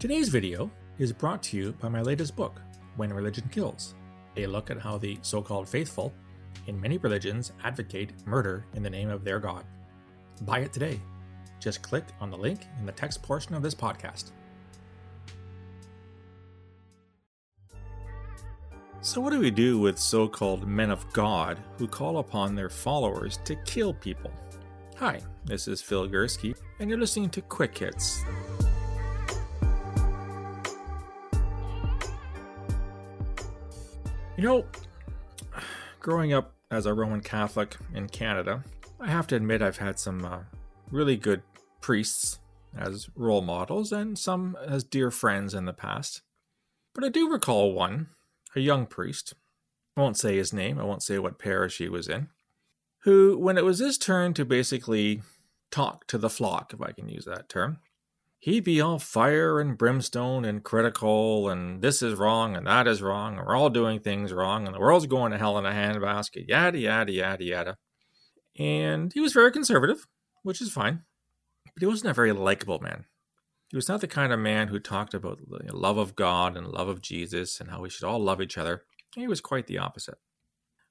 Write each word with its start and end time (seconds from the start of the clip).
Today's 0.00 0.30
video 0.30 0.70
is 0.98 1.12
brought 1.12 1.42
to 1.42 1.58
you 1.58 1.72
by 1.72 1.90
my 1.90 2.00
latest 2.00 2.34
book, 2.34 2.62
When 2.96 3.12
Religion 3.12 3.46
Kills, 3.52 3.94
a 4.38 4.46
look 4.46 4.70
at 4.70 4.78
how 4.78 4.96
the 4.96 5.18
so 5.20 5.42
called 5.42 5.68
faithful 5.68 6.14
in 6.68 6.80
many 6.80 6.96
religions 6.96 7.52
advocate 7.64 8.14
murder 8.24 8.64
in 8.72 8.82
the 8.82 8.88
name 8.88 9.10
of 9.10 9.24
their 9.24 9.38
God. 9.38 9.62
Buy 10.40 10.60
it 10.60 10.72
today. 10.72 10.98
Just 11.58 11.82
click 11.82 12.04
on 12.18 12.30
the 12.30 12.38
link 12.38 12.66
in 12.78 12.86
the 12.86 12.92
text 12.92 13.22
portion 13.22 13.54
of 13.54 13.62
this 13.62 13.74
podcast. 13.74 14.30
So, 19.02 19.20
what 19.20 19.34
do 19.34 19.38
we 19.38 19.50
do 19.50 19.78
with 19.78 19.98
so 19.98 20.26
called 20.26 20.66
men 20.66 20.90
of 20.90 21.12
God 21.12 21.58
who 21.76 21.86
call 21.86 22.20
upon 22.20 22.54
their 22.54 22.70
followers 22.70 23.38
to 23.44 23.54
kill 23.66 23.92
people? 23.92 24.32
Hi, 24.96 25.20
this 25.44 25.68
is 25.68 25.82
Phil 25.82 26.08
Gurski, 26.08 26.56
and 26.78 26.88
you're 26.88 26.98
listening 26.98 27.28
to 27.28 27.42
Quick 27.42 27.76
Hits. 27.76 28.24
You 34.40 34.46
know, 34.46 34.64
growing 35.98 36.32
up 36.32 36.54
as 36.70 36.86
a 36.86 36.94
Roman 36.94 37.20
Catholic 37.20 37.76
in 37.92 38.08
Canada, 38.08 38.64
I 38.98 39.10
have 39.10 39.26
to 39.26 39.36
admit 39.36 39.60
I've 39.60 39.76
had 39.76 39.98
some 39.98 40.24
uh, 40.24 40.38
really 40.90 41.18
good 41.18 41.42
priests 41.82 42.38
as 42.74 43.10
role 43.14 43.42
models 43.42 43.92
and 43.92 44.18
some 44.18 44.56
as 44.66 44.82
dear 44.82 45.10
friends 45.10 45.52
in 45.52 45.66
the 45.66 45.74
past. 45.74 46.22
But 46.94 47.04
I 47.04 47.10
do 47.10 47.30
recall 47.30 47.74
one 47.74 48.06
a 48.56 48.60
young 48.60 48.86
priest, 48.86 49.34
I 49.94 50.00
won't 50.00 50.16
say 50.16 50.38
his 50.38 50.54
name, 50.54 50.78
I 50.78 50.84
won't 50.84 51.02
say 51.02 51.18
what 51.18 51.38
parish 51.38 51.76
he 51.76 51.90
was 51.90 52.08
in, 52.08 52.28
who, 53.00 53.36
when 53.36 53.58
it 53.58 53.64
was 53.66 53.78
his 53.78 53.98
turn 53.98 54.32
to 54.32 54.46
basically 54.46 55.20
talk 55.70 56.06
to 56.06 56.16
the 56.16 56.30
flock, 56.30 56.72
if 56.72 56.80
I 56.80 56.92
can 56.92 57.10
use 57.10 57.26
that 57.26 57.50
term, 57.50 57.80
he'd 58.40 58.64
be 58.64 58.80
all 58.80 58.98
fire 58.98 59.60
and 59.60 59.78
brimstone 59.78 60.44
and 60.44 60.64
critical, 60.64 61.48
and 61.48 61.82
this 61.82 62.02
is 62.02 62.14
wrong 62.14 62.56
and 62.56 62.66
that 62.66 62.88
is 62.88 63.02
wrong, 63.02 63.38
and 63.38 63.46
we're 63.46 63.56
all 63.56 63.70
doing 63.70 64.00
things 64.00 64.32
wrong, 64.32 64.66
and 64.66 64.74
the 64.74 64.80
world's 64.80 65.06
going 65.06 65.30
to 65.30 65.38
hell 65.38 65.58
in 65.58 65.66
a 65.66 65.70
handbasket, 65.70 66.48
yada, 66.48 66.78
yada, 66.78 67.12
yada, 67.12 67.44
yada. 67.44 67.76
And 68.58 69.12
he 69.12 69.20
was 69.20 69.34
very 69.34 69.52
conservative, 69.52 70.06
which 70.42 70.60
is 70.60 70.72
fine, 70.72 71.02
but 71.66 71.80
he 71.80 71.86
wasn't 71.86 72.10
a 72.10 72.14
very 72.14 72.32
likable 72.32 72.80
man. 72.80 73.04
He 73.68 73.76
was 73.76 73.88
not 73.88 74.00
the 74.00 74.08
kind 74.08 74.32
of 74.32 74.40
man 74.40 74.68
who 74.68 74.80
talked 74.80 75.14
about 75.14 75.38
the 75.46 75.76
love 75.76 75.98
of 75.98 76.16
God 76.16 76.56
and 76.56 76.66
love 76.66 76.88
of 76.88 77.00
Jesus 77.00 77.60
and 77.60 77.70
how 77.70 77.80
we 77.80 77.90
should 77.90 78.04
all 78.04 78.18
love 78.18 78.40
each 78.40 78.58
other. 78.58 78.82
He 79.14 79.28
was 79.28 79.40
quite 79.40 79.66
the 79.66 79.78
opposite. 79.78 80.18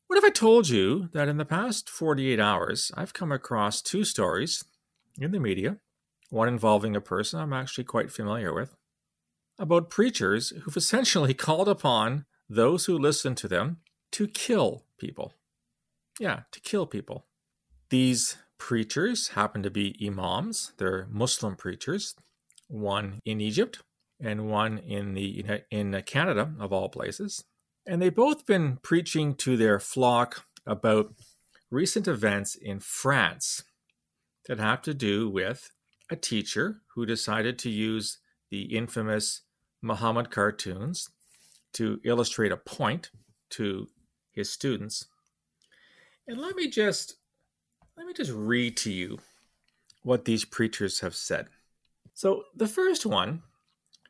What 0.08 0.18
if 0.18 0.24
I 0.24 0.30
told 0.30 0.70
you 0.70 1.10
that 1.14 1.28
in 1.28 1.38
the 1.38 1.46
past 1.46 1.90
48 1.90 2.40
hours, 2.40 2.92
I've 2.96 3.14
come 3.14 3.32
across 3.32 3.82
two 3.82 4.04
stories 4.04 4.64
in 5.20 5.32
the 5.32 5.40
media, 5.40 5.78
one 6.30 6.48
involving 6.48 6.96
a 6.96 7.02
person 7.02 7.40
I'm 7.40 7.54
actually 7.54 7.84
quite 7.84 8.12
familiar 8.12 8.54
with, 8.54 8.76
about 9.58 9.90
preachers 9.90 10.50
who've 10.62 10.78
essentially 10.78 11.34
called 11.46 11.68
upon 11.68 12.26
those 12.50 12.86
who 12.86 12.98
listen 12.98 13.36
to 13.36 13.48
them 13.48 13.78
to 14.12 14.28
kill 14.28 14.86
people. 14.98 15.34
Yeah, 16.20 16.42
to 16.52 16.60
kill 16.60 16.86
people. 16.86 17.26
These 17.90 18.38
preachers 18.58 19.30
happen 19.30 19.64
to 19.64 19.70
be 19.70 19.96
imams, 20.06 20.74
they're 20.78 21.08
Muslim 21.10 21.56
preachers 21.56 22.16
one 22.70 23.20
in 23.26 23.42
Egypt 23.42 23.82
and 24.22 24.50
one 24.50 24.78
in 24.78 25.14
the 25.14 25.44
in 25.70 26.02
Canada 26.06 26.54
of 26.60 26.72
all 26.72 26.88
places. 26.88 27.44
And 27.86 28.02
they've 28.02 28.14
both 28.14 28.46
been 28.46 28.78
preaching 28.82 29.34
to 29.36 29.58
their 29.58 29.80
flock 29.80 30.46
about 30.66 31.14
recent 31.72 32.08
events 32.08 32.56
in 32.56 32.80
France 32.80 33.64
that 34.48 34.60
have 34.60 34.82
to 34.84 34.94
do 34.94 35.30
with 35.30 35.72
a 36.10 36.16
teacher 36.16 36.82
who 36.96 37.06
decided 37.06 37.60
to 37.60 37.70
use 37.70 38.20
the 38.50 38.76
infamous 38.76 39.42
Muhammad 39.82 40.32
cartoons 40.32 41.10
to 41.74 42.00
illustrate 42.04 42.52
a 42.52 42.58
point 42.58 43.12
to 43.52 43.88
his 44.32 44.52
students. 44.52 45.06
And 46.28 46.38
let 46.38 46.56
me 46.56 46.68
just 46.70 47.16
let 47.98 48.08
me 48.08 48.14
just 48.14 48.32
read 48.32 48.78
to 48.78 48.92
you 48.92 49.20
what 50.04 50.26
these 50.26 50.46
preachers 50.46 51.02
have 51.02 51.16
said. 51.16 51.48
So 52.14 52.44
the 52.56 52.68
first 52.68 53.06
one 53.06 53.44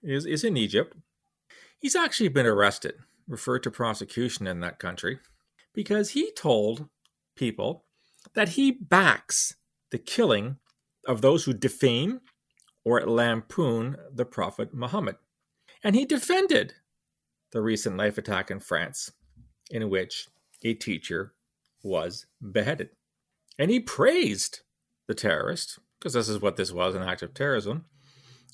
is, 0.04 0.26
is 0.26 0.44
in 0.44 0.58
Egypt. 0.58 0.96
He's 1.80 1.96
actually 1.96 2.30
been 2.30 2.46
arrested, 2.46 2.96
referred 3.28 3.64
to 3.64 3.72
prosecution 3.72 4.48
in 4.48 4.60
that 4.60 4.80
country, 4.80 5.20
because 5.74 6.12
he 6.12 6.32
told 6.32 6.88
people 7.36 7.86
that 8.36 8.50
he 8.50 8.72
backs 8.72 9.56
the 9.92 9.98
killing 9.98 10.58
of 11.10 11.22
those 11.22 11.44
who 11.44 11.54
defame 11.54 12.22
or 12.86 13.02
lampoon 13.02 13.98
the 14.14 14.26
Prophet 14.26 14.76
Muhammad. 14.76 15.16
And 15.84 15.96
he 15.96 16.06
defended 16.06 16.76
the 17.52 17.62
recent 17.62 17.96
knife 17.96 18.20
attack 18.20 18.52
in 18.52 18.60
France, 18.60 19.12
in 19.72 19.90
which 19.90 20.28
a 20.64 20.76
teacher 20.76 21.34
was 21.82 22.28
beheaded. 22.40 22.92
And 23.58 23.72
he 23.72 23.80
praised 23.80 24.62
the 25.08 25.16
terrorist, 25.16 25.80
because 25.98 26.14
this 26.14 26.30
is 26.30 26.42
what 26.42 26.58
this 26.58 26.72
was 26.72 26.94
an 26.94 27.02
act 27.02 27.24
of 27.24 27.34
terrorism, 27.34 27.86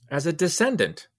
as 0.09 0.25
a 0.25 0.31
descendant 0.31 1.09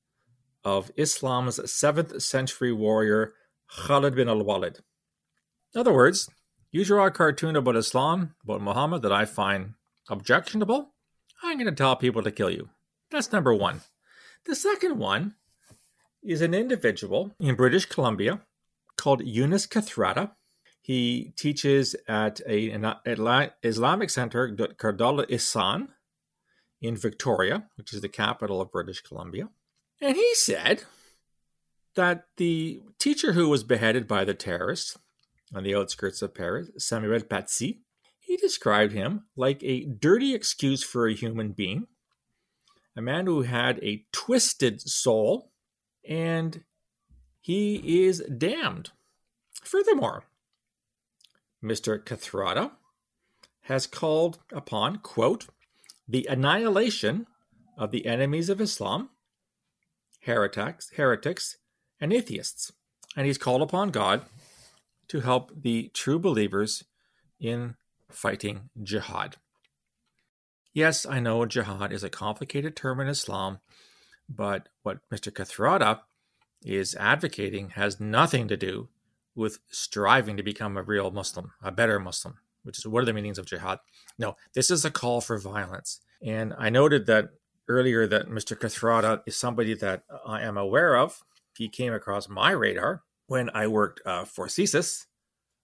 of 0.64 0.91
Islam's 0.96 1.58
7th 1.58 2.22
century 2.22 2.72
warrior 2.72 3.34
Khalid 3.69 4.14
bin 4.14 4.28
al 4.28 4.42
Walid. 4.42 4.78
In 5.75 5.80
other 5.80 5.92
words, 5.92 6.30
you 6.70 6.82
draw 6.82 7.06
a 7.06 7.10
cartoon 7.10 7.56
about 7.56 7.76
Islam, 7.76 8.34
about 8.42 8.62
Muhammad 8.62 9.02
that 9.02 9.12
I 9.12 9.26
find 9.26 9.75
objectionable, 10.08 10.94
I'm 11.42 11.58
going 11.58 11.66
to 11.66 11.72
tell 11.72 11.97
people 11.97 12.22
to 12.22 12.30
kill 12.30 12.50
you. 12.50 12.70
That's 13.10 13.32
number 13.32 13.54
one. 13.54 13.82
The 14.47 14.56
second 14.56 14.98
one 14.98 15.34
is 16.22 16.41
an 16.41 16.54
individual 16.54 17.32
in 17.38 17.54
British 17.54 17.86
Columbia 17.86 18.41
called 18.97 19.24
Yunus 19.24 19.66
Kathrada. 19.66 20.32
He 20.80 21.32
teaches 21.36 21.96
at 22.08 22.41
a, 22.46 22.70
an 22.70 22.84
Islamic 23.62 24.10
center, 24.10 24.48
Darul 24.50 25.28
Ihsan, 25.28 25.88
in 26.80 26.96
Victoria, 26.96 27.64
which 27.76 27.92
is 27.92 28.00
the 28.00 28.08
capital 28.08 28.60
of 28.60 28.70
British 28.70 29.00
Columbia. 29.00 29.48
And 30.00 30.16
he 30.16 30.34
said 30.34 30.84
that 31.94 32.26
the 32.36 32.82
teacher 32.98 33.32
who 33.32 33.48
was 33.48 33.64
beheaded 33.64 34.06
by 34.06 34.25
the 34.25 34.34
terrorists 34.34 34.96
on 35.54 35.62
the 35.64 35.75
outskirts 35.75 36.22
of 36.22 36.34
Paris, 36.34 36.70
Samuel 36.78 37.20
Paty, 37.20 37.78
described 38.36 38.92
him 38.92 39.24
like 39.36 39.62
a 39.62 39.84
dirty 39.84 40.34
excuse 40.34 40.82
for 40.82 41.06
a 41.06 41.14
human 41.14 41.52
being, 41.52 41.86
a 42.97 43.02
man 43.02 43.26
who 43.26 43.42
had 43.42 43.78
a 43.82 44.04
twisted 44.12 44.80
soul, 44.80 45.50
and 46.08 46.64
he 47.41 48.04
is 48.04 48.20
damned. 48.36 48.91
Furthermore, 49.62 50.25
Mr. 51.62 52.02
Kathrada 52.02 52.72
has 53.62 53.86
called 53.86 54.38
upon, 54.52 54.98
quote, 54.98 55.46
the 56.08 56.26
annihilation 56.30 57.26
of 57.76 57.91
the 57.91 58.06
enemies 58.06 58.48
of 58.48 58.60
Islam, 58.60 59.10
heretics, 60.20 60.91
heretics, 60.96 61.56
and 62.00 62.12
atheists. 62.12 62.72
And 63.16 63.26
he's 63.26 63.38
called 63.38 63.62
upon 63.62 63.91
God 63.91 64.22
to 65.08 65.20
help 65.20 65.50
the 65.62 65.91
true 65.94 66.19
believers 66.19 66.84
in 67.41 67.76
fighting 68.11 68.71
jihad. 68.83 69.37
Yes, 70.72 71.06
I 71.06 71.21
know 71.21 71.47
jihad 71.47 71.93
is 71.93 72.05
a 72.05 72.11
complicated 72.11 72.77
term 72.77 73.00
in 73.00 73.09
Islam, 73.09 73.59
but 74.28 74.69
what 74.83 74.99
Mr. 75.12 75.33
Kathrada 75.33 76.00
is 76.62 76.94
advocating 76.97 77.71
has 77.71 78.00
nothing 78.00 78.49
to 78.49 78.56
do 78.56 78.89
with 79.34 79.59
striving 79.71 80.37
to 80.37 80.43
become 80.43 80.77
a 80.77 80.83
real 80.83 81.11
Muslim, 81.11 81.53
a 81.62 81.71
better 81.71 81.99
Muslim 81.99 82.39
which 82.67 82.78
is 82.78 82.87
what 82.87 83.03
are 83.03 83.06
the 83.06 83.12
meanings 83.12 83.39
of 83.39 83.47
jihad? 83.47 83.78
No, 84.19 84.37
this 84.55 84.71
is 84.71 84.84
a 84.84 84.91
call 84.91 85.21
for 85.21 85.38
violence. 85.38 86.00
And 86.21 86.53
I 86.59 86.69
noted 86.69 87.06
that 87.06 87.31
earlier 87.69 88.06
that 88.09 88.28
Mr. 88.28 88.59
Kathrada 88.59 89.23
is 89.25 89.37
somebody 89.37 89.75
that 89.75 90.02
I 90.26 90.43
am 90.43 90.56
aware 90.56 90.97
of. 90.97 91.23
He 91.56 91.69
came 91.69 91.93
across 91.93 92.29
my 92.29 92.50
radar 92.50 93.02
when 93.29 93.50
I 93.50 93.69
worked 93.69 94.00
uh, 94.05 94.25
for 94.25 94.49
CSIS 94.49 95.06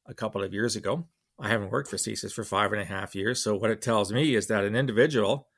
a 0.06 0.14
couple 0.14 0.42
of 0.42 0.54
years 0.54 0.76
ago. 0.76 1.06
I 1.40 1.48
haven't 1.48 1.70
worked 1.70 1.90
for 1.90 1.96
CSIS 1.96 2.32
for 2.32 2.44
five 2.44 2.72
and 2.72 2.80
a 2.80 2.84
half 2.84 3.14
years. 3.14 3.42
So, 3.42 3.56
what 3.56 3.70
it 3.70 3.82
tells 3.82 4.12
me 4.12 4.34
is 4.34 4.46
that 4.46 4.64
an 4.64 4.76
individual 4.76 5.48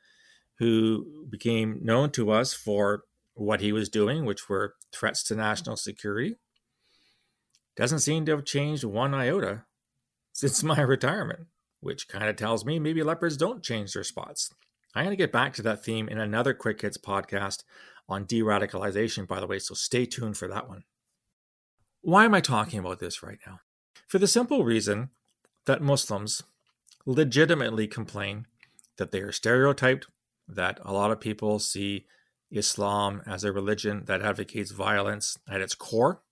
who 0.58 1.26
became 1.28 1.80
known 1.82 2.10
to 2.10 2.30
us 2.30 2.54
for 2.54 3.04
what 3.34 3.60
he 3.60 3.72
was 3.72 3.88
doing, 3.88 4.24
which 4.24 4.48
were 4.48 4.74
threats 4.92 5.22
to 5.24 5.34
national 5.34 5.76
security, 5.76 6.36
doesn't 7.76 8.00
seem 8.00 8.24
to 8.26 8.32
have 8.32 8.44
changed 8.44 8.84
one 8.84 9.14
iota 9.14 9.64
since 10.32 10.62
my 10.62 10.80
retirement, 10.82 11.46
which 11.80 12.08
kind 12.08 12.24
of 12.24 12.36
tells 12.36 12.64
me 12.64 12.78
maybe 12.78 13.02
leopards 13.02 13.36
don't 13.36 13.62
change 13.62 13.92
their 13.92 14.04
spots. 14.04 14.50
I'm 14.94 15.04
going 15.04 15.16
to 15.16 15.22
get 15.22 15.32
back 15.32 15.54
to 15.54 15.62
that 15.62 15.84
theme 15.84 16.08
in 16.08 16.18
another 16.18 16.54
Quick 16.54 16.80
Hits 16.80 16.98
podcast 16.98 17.64
on 18.08 18.26
de 18.26 18.42
radicalization, 18.42 19.26
by 19.26 19.40
the 19.40 19.46
way, 19.46 19.58
so 19.58 19.74
stay 19.74 20.06
tuned 20.06 20.36
for 20.36 20.46
that 20.48 20.68
one. 20.68 20.84
Why 22.02 22.24
am 22.24 22.34
I 22.34 22.40
talking 22.40 22.78
about 22.78 23.00
this 23.00 23.22
right 23.22 23.38
now? 23.46 23.60
For 24.06 24.18
the 24.18 24.28
simple 24.28 24.64
reason 24.64 25.10
that 25.66 25.82
Muslims 25.82 26.42
legitimately 27.06 27.86
complain 27.86 28.46
that 28.96 29.10
they 29.10 29.20
are 29.20 29.32
stereotyped, 29.32 30.06
that 30.48 30.78
a 30.82 30.92
lot 30.92 31.10
of 31.10 31.20
people 31.20 31.58
see 31.58 32.06
Islam 32.50 33.22
as 33.26 33.44
a 33.44 33.52
religion 33.52 34.04
that 34.06 34.22
advocates 34.22 34.70
violence 34.70 35.38
at 35.48 35.60
its 35.60 35.74
core, 35.74 36.22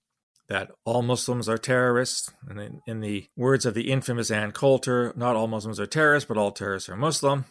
that 0.49 0.71
all 0.85 1.03
Muslims 1.03 1.49
are 1.49 1.59
terrorists. 1.59 2.31
And 2.49 2.61
in, 2.61 2.83
in 2.87 3.01
the 3.01 3.29
words 3.37 3.67
of 3.67 3.75
the 3.75 3.91
infamous 3.91 4.31
Ann 4.31 4.53
Coulter, 4.53 5.13
not 5.17 5.37
all 5.37 5.49
Muslims 5.49 5.81
are 5.81 5.87
terrorists, 5.87 6.29
but 6.29 6.37
all 6.37 6.53
terrorists 6.53 6.89
are 6.89 6.97
Muslim. 6.97 7.47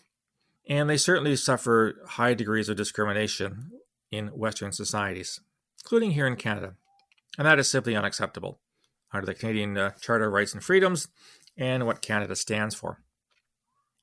And 0.70 0.90
they 0.90 0.98
certainly 0.98 1.36
suffer 1.36 1.96
high 2.08 2.34
degrees 2.34 2.70
of 2.70 2.78
discrimination 2.78 3.72
in 4.12 4.28
Western 4.28 4.72
societies, 4.72 5.40
including 5.84 6.12
here 6.12 6.28
in 6.28 6.36
Canada. 6.36 6.76
And 7.38 7.48
that 7.48 7.60
is 7.60 7.70
simply 7.70 7.96
unacceptable 7.96 8.60
under 9.12 9.26
the 9.26 9.34
Canadian 9.34 9.78
uh, 9.78 9.92
Charter 10.00 10.28
of 10.28 10.34
Rights 10.34 10.54
and 10.54 10.64
Freedoms 10.64 11.08
and 11.62 11.86
what 11.86 12.02
Canada 12.02 12.36
stands 12.36 12.74
for. 12.74 12.98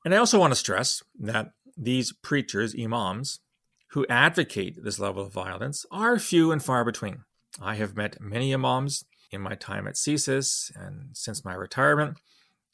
And 0.05 0.15
I 0.15 0.17
also 0.17 0.39
want 0.39 0.51
to 0.51 0.59
stress 0.59 1.03
that 1.19 1.51
these 1.75 2.13
preachers, 2.13 2.73
imams, 2.73 3.41
who 3.89 4.07
advocate 4.09 4.81
this 4.83 4.97
level 4.97 5.23
of 5.23 5.33
violence 5.33 5.85
are 5.91 6.17
few 6.17 6.51
and 6.53 6.63
far 6.63 6.85
between. 6.85 7.25
I 7.61 7.75
have 7.75 7.97
met 7.97 8.21
many 8.21 8.53
imams 8.53 9.03
in 9.29 9.41
my 9.41 9.55
time 9.55 9.87
at 9.87 9.95
CSIS 9.95 10.71
and 10.75 11.09
since 11.13 11.43
my 11.43 11.53
retirement. 11.53 12.17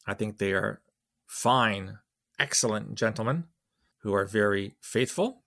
I 0.05 0.13
think 0.13 0.37
they 0.37 0.53
are 0.53 0.81
fine, 1.25 1.97
excellent 2.37 2.93
gentlemen 2.93 3.45
who 4.03 4.13
are 4.13 4.25
very 4.25 4.75
faithful, 4.81 5.41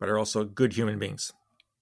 but 0.00 0.08
are 0.08 0.18
also 0.18 0.44
good 0.44 0.72
human 0.72 0.98
beings. 0.98 1.32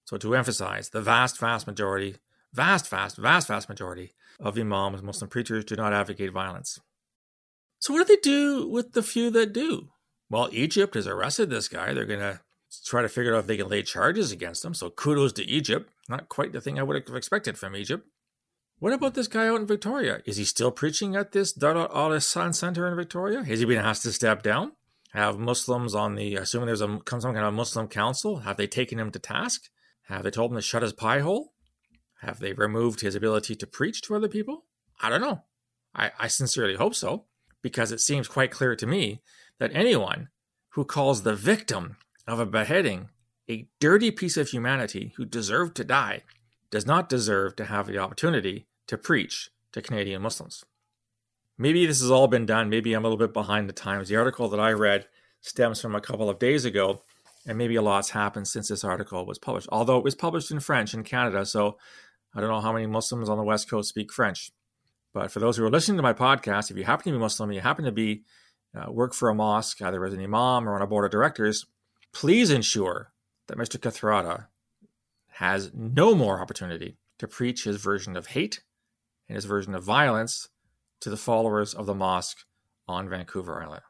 So, 0.03 0.17
to 0.17 0.35
emphasize, 0.35 0.89
the 0.89 1.01
vast, 1.01 1.39
vast 1.39 1.65
majority, 1.65 2.17
vast, 2.53 2.89
vast, 2.89 3.17
vast, 3.17 3.47
vast 3.47 3.69
majority 3.69 4.13
of 4.39 4.57
imams, 4.57 5.01
Muslim 5.01 5.29
preachers, 5.29 5.65
do 5.65 5.75
not 5.75 5.93
advocate 5.93 6.31
violence. 6.31 6.79
So, 7.79 7.93
what 7.93 8.07
do 8.07 8.15
they 8.15 8.21
do 8.21 8.67
with 8.69 8.93
the 8.93 9.03
few 9.03 9.29
that 9.31 9.53
do? 9.53 9.89
Well, 10.29 10.49
Egypt 10.51 10.95
has 10.95 11.05
arrested 11.05 11.49
this 11.49 11.67
guy. 11.67 11.93
They're 11.93 12.05
going 12.05 12.19
to 12.19 12.39
try 12.85 13.01
to 13.01 13.09
figure 13.09 13.35
out 13.35 13.39
if 13.39 13.47
they 13.47 13.57
can 13.57 13.67
lay 13.67 13.83
charges 13.83 14.31
against 14.31 14.65
him. 14.65 14.73
So 14.73 14.89
kudos 14.89 15.33
to 15.33 15.45
Egypt. 15.45 15.91
Not 16.09 16.29
quite 16.29 16.53
the 16.53 16.61
thing 16.61 16.79
I 16.79 16.83
would 16.83 17.07
have 17.07 17.15
expected 17.15 17.57
from 17.57 17.75
Egypt. 17.75 18.07
What 18.79 18.93
about 18.93 19.13
this 19.13 19.27
guy 19.27 19.47
out 19.47 19.61
in 19.61 19.67
Victoria? 19.67 20.21
Is 20.25 20.37
he 20.37 20.43
still 20.43 20.71
preaching 20.71 21.15
at 21.15 21.31
this 21.31 21.53
Dar 21.53 21.77
al 21.77 22.09
Ihsan 22.09 22.53
Center 22.53 22.87
in 22.87 22.95
Victoria? 22.95 23.43
Has 23.43 23.59
he 23.59 23.65
been 23.65 23.77
asked 23.77 24.03
to 24.03 24.11
step 24.11 24.43
down? 24.43 24.73
Have 25.11 25.37
Muslims 25.37 25.93
on 25.93 26.15
the, 26.15 26.35
assuming 26.35 26.65
there's 26.65 26.81
a, 26.81 26.99
some 27.07 27.21
kind 27.21 27.37
of 27.37 27.53
Muslim 27.53 27.87
council, 27.87 28.37
have 28.39 28.57
they 28.57 28.67
taken 28.67 28.99
him 28.99 29.11
to 29.11 29.19
task? 29.19 29.69
Have 30.07 30.23
they 30.23 30.31
told 30.31 30.51
him 30.51 30.57
to 30.57 30.61
shut 30.61 30.81
his 30.81 30.91
pie 30.91 31.19
hole? 31.19 31.52
Have 32.23 32.39
they 32.39 32.53
removed 32.53 33.01
his 33.01 33.15
ability 33.15 33.55
to 33.55 33.67
preach 33.67 34.01
to 34.03 34.15
other 34.15 34.29
people? 34.29 34.65
I 35.01 35.09
don't 35.09 35.21
know. 35.21 35.43
I, 35.93 36.11
I 36.17 36.27
sincerely 36.27 36.75
hope 36.75 36.95
so, 36.95 37.25
because 37.61 37.91
it 37.91 37.99
seems 37.99 38.27
quite 38.27 38.51
clear 38.51 38.75
to 38.75 38.87
me 38.87 39.21
that 39.59 39.71
anyone 39.73 40.29
who 40.69 40.85
calls 40.85 41.23
the 41.23 41.35
victim 41.35 41.97
of 42.27 42.39
a 42.39 42.45
beheading, 42.45 43.09
a 43.49 43.67
dirty 43.79 44.09
piece 44.09 44.37
of 44.37 44.49
humanity 44.49 45.13
who 45.17 45.25
deserved 45.25 45.75
to 45.75 45.83
die, 45.83 46.23
does 46.71 46.85
not 46.85 47.09
deserve 47.09 47.55
to 47.57 47.65
have 47.65 47.87
the 47.87 47.97
opportunity 47.97 48.67
to 48.87 48.97
preach 48.97 49.51
to 49.73 49.81
Canadian 49.81 50.21
Muslims. 50.21 50.63
Maybe 51.57 51.85
this 51.85 52.01
has 52.01 52.09
all 52.09 52.27
been 52.27 52.45
done. 52.45 52.69
Maybe 52.69 52.93
I'm 52.93 53.05
a 53.05 53.07
little 53.07 53.27
bit 53.27 53.33
behind 53.33 53.69
the 53.69 53.73
times. 53.73 54.09
The 54.09 54.15
article 54.15 54.49
that 54.49 54.59
I 54.59 54.71
read 54.71 55.07
stems 55.41 55.81
from 55.81 55.93
a 55.93 56.01
couple 56.01 56.29
of 56.29 56.39
days 56.39 56.65
ago, 56.65 57.03
and 57.45 57.57
maybe 57.57 57.75
a 57.75 57.81
lot's 57.81 58.11
happened 58.11 58.47
since 58.47 58.69
this 58.69 58.83
article 58.83 59.25
was 59.25 59.37
published. 59.37 59.67
Although 59.71 59.97
it 59.97 60.03
was 60.03 60.15
published 60.15 60.49
in 60.49 60.61
French 60.61 60.93
in 60.93 61.03
Canada, 61.03 61.45
so 61.45 61.77
I 62.35 62.41
don't 62.41 62.49
know 62.49 62.61
how 62.61 62.73
many 62.73 62.85
Muslims 62.85 63.29
on 63.29 63.37
the 63.37 63.43
West 63.43 63.69
Coast 63.69 63.89
speak 63.89 64.11
French. 64.11 64.51
But 65.13 65.31
for 65.31 65.39
those 65.39 65.57
who 65.57 65.65
are 65.65 65.69
listening 65.69 65.97
to 65.97 66.03
my 66.03 66.13
podcast, 66.13 66.71
if 66.71 66.77
you 66.77 66.83
happen 66.83 67.05
to 67.05 67.11
be 67.11 67.21
Muslim, 67.21 67.51
you 67.51 67.61
happen 67.61 67.85
to 67.85 67.91
be 67.91 68.23
uh, 68.75 68.91
work 68.91 69.13
for 69.13 69.29
a 69.29 69.35
mosque, 69.35 69.81
either 69.81 70.03
as 70.03 70.13
an 70.13 70.23
imam 70.23 70.67
or 70.67 70.75
on 70.75 70.81
a 70.81 70.87
board 70.87 71.05
of 71.05 71.11
directors, 71.11 71.65
please 72.11 72.49
ensure 72.49 73.13
that 73.47 73.57
Mr. 73.57 73.77
Kathrada 73.77 74.47
has 75.33 75.71
no 75.73 76.15
more 76.15 76.41
opportunity 76.41 76.97
to 77.19 77.27
preach 77.27 77.63
his 77.63 77.77
version 77.77 78.15
of 78.15 78.27
hate 78.27 78.63
and 79.27 79.35
his 79.35 79.45
version 79.45 79.75
of 79.75 79.83
violence 79.83 80.49
to 81.01 81.09
the 81.09 81.17
followers 81.17 81.73
of 81.73 81.85
the 81.85 81.93
mosque 81.93 82.45
on 82.87 83.09
Vancouver 83.09 83.61
Island. 83.61 83.81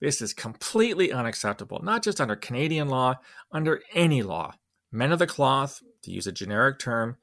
This 0.00 0.20
is 0.20 0.34
completely 0.34 1.10
unacceptable, 1.10 1.80
not 1.82 2.02
just 2.02 2.20
under 2.20 2.36
Canadian 2.36 2.88
law, 2.88 3.14
under 3.50 3.82
any 3.94 4.22
law. 4.22 4.54
Men 4.92 5.12
of 5.12 5.18
the 5.18 5.26
cloth, 5.26 5.82
to 6.02 6.10
use 6.10 6.26
a 6.26 6.32
generic 6.32 6.78
term, 6.78 7.16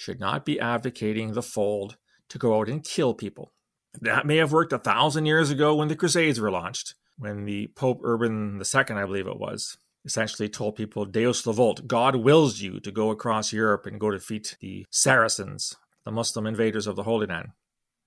should 0.00 0.18
not 0.18 0.46
be 0.46 0.58
advocating 0.58 1.34
the 1.34 1.42
fold 1.42 1.98
to 2.30 2.38
go 2.38 2.58
out 2.58 2.70
and 2.70 2.82
kill 2.82 3.12
people. 3.12 3.52
That 4.00 4.24
may 4.24 4.36
have 4.36 4.50
worked 4.50 4.72
a 4.72 4.78
thousand 4.78 5.26
years 5.26 5.50
ago 5.50 5.74
when 5.74 5.88
the 5.88 5.96
Crusades 5.96 6.40
were 6.40 6.50
launched, 6.50 6.94
when 7.18 7.44
the 7.44 7.66
Pope 7.76 8.00
Urban 8.02 8.58
II, 8.58 8.96
I 8.96 9.04
believe 9.04 9.26
it 9.26 9.38
was, 9.38 9.76
essentially 10.06 10.48
told 10.48 10.76
people 10.76 11.04
Deus 11.04 11.42
Vult, 11.42 11.86
God 11.86 12.16
wills 12.16 12.62
you 12.62 12.80
to 12.80 12.90
go 12.90 13.10
across 13.10 13.52
Europe 13.52 13.84
and 13.84 14.00
go 14.00 14.10
defeat 14.10 14.56
the 14.60 14.86
Saracens, 14.88 15.76
the 16.06 16.10
Muslim 16.10 16.46
invaders 16.46 16.86
of 16.86 16.96
the 16.96 17.02
Holy 17.02 17.26
Land. 17.26 17.48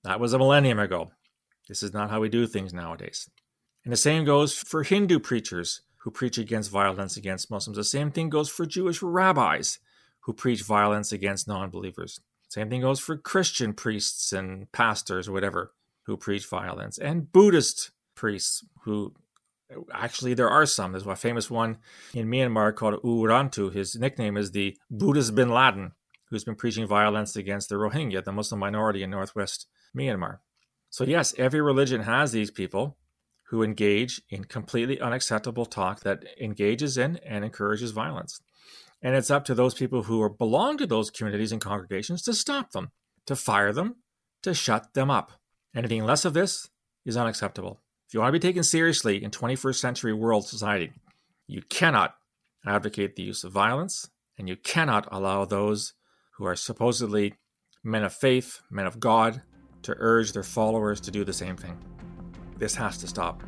That 0.04 0.20
was 0.20 0.34
a 0.34 0.40
millennium 0.40 0.80
ago. 0.80 1.12
This 1.68 1.84
is 1.84 1.94
not 1.94 2.10
how 2.10 2.22
we 2.22 2.28
do 2.28 2.48
things 2.48 2.74
nowadays. 2.74 3.30
And 3.84 3.94
the 3.94 3.98
same 3.98 4.26
goes 4.26 4.56
for 4.56 4.82
Hindu 4.82 5.20
preachers 5.20 5.82
who 5.98 6.10
preach 6.10 6.40
against 6.40 6.72
violence 6.72 7.18
against 7.18 7.52
Muslims. 7.52 7.78
The 7.78 7.84
same 7.84 8.10
thing 8.10 8.32
goes 8.32 8.50
for 8.50 8.66
Jewish 8.66 9.04
rabbis 9.04 9.78
who 10.24 10.34
preach 10.34 10.64
violence 10.64 11.12
against 11.12 11.48
non 11.48 11.70
believers. 11.70 12.20
Same 12.50 12.70
thing 12.70 12.82
goes 12.82 13.00
for 13.00 13.18
Christian 13.18 13.74
priests 13.74 14.32
and 14.32 14.72
pastors 14.72 15.28
or 15.28 15.32
whatever 15.32 15.74
who 16.06 16.18
preach 16.18 16.46
violence, 16.48 16.98
and 16.98 17.32
Buddhist 17.32 17.92
priests 18.16 18.64
who 18.84 19.14
actually 19.94 20.34
there 20.34 20.50
are 20.50 20.66
some. 20.66 20.92
There's 20.92 21.06
a 21.06 21.16
famous 21.16 21.50
one 21.50 21.78
in 22.14 22.28
Myanmar 22.28 22.76
called 22.76 23.00
U 23.04 23.24
Rantu. 23.24 23.74
His 23.74 23.96
nickname 23.96 24.38
is 24.38 24.52
the 24.52 24.78
Buddhist 24.90 25.36
bin 25.36 25.50
Laden, 25.50 25.94
who's 26.30 26.44
been 26.44 26.56
preaching 26.56 26.88
violence 26.88 27.36
against 27.36 27.70
the 27.70 27.76
Rohingya, 27.76 28.24
the 28.24 28.32
Muslim 28.32 28.60
minority 28.60 29.04
in 29.04 29.10
northwest 29.10 29.68
Myanmar. 29.98 30.40
So, 30.90 31.04
yes, 31.04 31.34
every 31.38 31.62
religion 31.62 32.02
has 32.02 32.32
these 32.32 32.52
people 32.52 32.98
who 33.48 33.64
engage 33.64 34.22
in 34.30 34.44
completely 34.44 35.00
unacceptable 35.00 35.66
talk 35.66 36.02
that 36.02 36.24
engages 36.40 36.98
in 36.98 37.18
and 37.18 37.44
encourages 37.44 37.92
violence. 37.92 38.42
And 39.04 39.16
it's 39.16 39.30
up 39.30 39.44
to 39.46 39.54
those 39.54 39.74
people 39.74 40.04
who 40.04 40.28
belong 40.30 40.78
to 40.78 40.88
those 40.88 41.12
communities 41.12 41.52
and 41.52 41.62
congregations 41.62 42.22
to 42.24 42.34
stop 42.34 42.72
them, 42.72 42.92
to 43.28 43.36
fire 43.36 43.74
them, 43.74 43.98
to 44.44 44.54
shut 44.54 44.94
them 44.94 45.12
up. 45.12 45.32
Anything 45.76 46.06
less 46.06 46.24
of 46.24 46.34
this 46.34 46.70
is 47.06 47.18
unacceptable. 47.18 47.82
If 48.08 48.14
you 48.14 48.22
want 48.22 48.30
to 48.30 48.40
be 48.40 48.48
taken 48.48 48.64
seriously 48.64 49.22
in 49.22 49.32
21st 49.32 49.76
century 49.76 50.14
world 50.14 50.48
society, 50.48 50.94
you 51.48 51.62
cannot 51.70 52.16
advocate 52.66 53.16
the 53.16 53.24
use 53.24 53.44
of 53.44 53.52
violence, 53.52 54.10
and 54.38 54.48
you 54.48 54.56
cannot 54.56 55.08
allow 55.12 55.44
those 55.44 55.94
who 56.38 56.46
are 56.46 56.56
supposedly 56.56 57.34
men 57.84 58.04
of 58.04 58.14
faith, 58.14 58.62
men 58.72 58.86
of 58.86 59.00
God, 59.00 59.42
to 59.82 59.96
urge 59.98 60.32
their 60.32 60.44
followers 60.44 61.02
to 61.02 61.12
do 61.12 61.26
the 61.26 61.34
same 61.34 61.58
thing. 61.58 61.78
This 62.58 62.76
has 62.76 62.98
to 63.00 63.08
stop, 63.08 63.44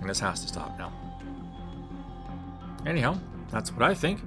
and 0.00 0.08
this 0.08 0.18
has 0.18 0.40
to 0.42 0.48
stop 0.48 0.76
now. 0.78 0.92
Anyhow, 2.84 3.20
that's 3.50 3.70
what 3.72 3.82
I 3.82 3.94
think. 3.94 4.20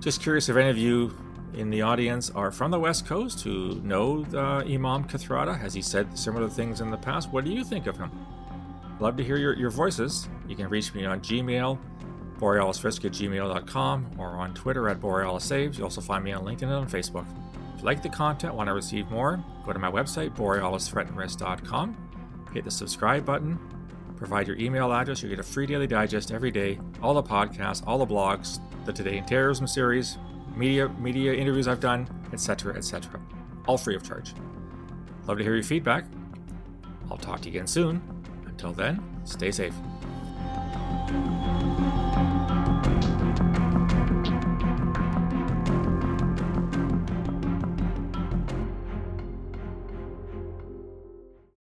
Just 0.00 0.22
curious 0.22 0.48
if 0.48 0.56
any 0.56 0.70
of 0.70 0.78
you 0.78 1.14
in 1.52 1.68
the 1.68 1.82
audience 1.82 2.30
are 2.30 2.50
from 2.50 2.70
the 2.70 2.80
West 2.80 3.06
Coast 3.06 3.42
who 3.42 3.74
know 3.82 4.24
uh, 4.32 4.64
Imam 4.64 5.04
Kathrada. 5.04 5.58
Has 5.58 5.74
he 5.74 5.82
said 5.82 6.18
similar 6.18 6.48
things 6.48 6.80
in 6.80 6.90
the 6.90 6.96
past? 6.96 7.30
What 7.30 7.44
do 7.44 7.52
you 7.52 7.62
think 7.62 7.86
of 7.86 7.98
him? 7.98 8.10
Love 8.98 9.18
to 9.18 9.24
hear 9.24 9.36
your, 9.36 9.54
your 9.54 9.68
voices. 9.68 10.26
You 10.48 10.56
can 10.56 10.70
reach 10.70 10.94
me 10.94 11.04
on 11.04 11.20
Gmail, 11.20 11.78
borealisrisk 12.38 13.04
at 13.04 13.12
gmail.com, 13.12 14.10
or 14.16 14.28
on 14.28 14.54
Twitter 14.54 14.88
at 14.88 15.00
borealisaves. 15.00 15.76
You 15.76 15.84
also 15.84 16.00
find 16.00 16.24
me 16.24 16.32
on 16.32 16.44
LinkedIn 16.44 16.62
and 16.62 16.72
on 16.72 16.88
Facebook. 16.88 17.26
If 17.74 17.80
you 17.80 17.84
like 17.84 18.02
the 18.02 18.08
content, 18.08 18.54
want 18.54 18.68
to 18.68 18.74
receive 18.74 19.10
more, 19.10 19.42
go 19.66 19.74
to 19.74 19.78
my 19.78 19.90
website, 19.90 20.34
borealisthreatandrisk.com, 20.34 21.96
hit 22.54 22.64
the 22.64 22.70
subscribe 22.70 23.26
button, 23.26 23.58
provide 24.20 24.46
your 24.46 24.58
email 24.58 24.92
address. 24.92 25.22
You 25.22 25.30
get 25.30 25.40
a 25.40 25.42
free 25.42 25.66
daily 25.66 25.86
digest 25.86 26.30
every 26.30 26.50
day, 26.50 26.78
all 27.02 27.14
the 27.14 27.22
podcasts, 27.22 27.82
all 27.86 27.98
the 27.98 28.06
blogs, 28.06 28.60
the 28.84 28.92
Today 28.92 29.16
in 29.16 29.24
Terrorism 29.24 29.66
series, 29.66 30.18
media 30.54 30.88
media 31.00 31.32
interviews 31.32 31.66
I've 31.66 31.80
done, 31.80 32.06
etc., 32.32 32.76
etc. 32.76 33.18
All 33.66 33.78
free 33.78 33.96
of 33.96 34.02
charge. 34.02 34.34
Love 35.26 35.38
to 35.38 35.44
hear 35.44 35.54
your 35.54 35.64
feedback. 35.64 36.04
I'll 37.10 37.16
talk 37.16 37.40
to 37.40 37.48
you 37.48 37.56
again 37.56 37.66
soon. 37.66 38.02
Until 38.46 38.72
then, 38.72 39.02
stay 39.24 39.50
safe. 39.50 39.74